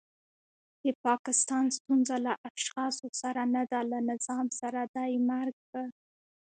[0.83, 5.11] د پاکستان ستونزه له اشخاصو سره نده له نظام سره دی.
[5.29, 5.81] مرګ په